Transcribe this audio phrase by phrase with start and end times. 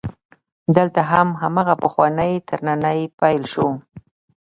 [0.75, 3.67] دلته هم هماغه پخوانی ترننی پیل شو.